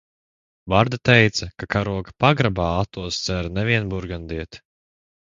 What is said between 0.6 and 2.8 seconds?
Varde teica, ka kroga pagrabā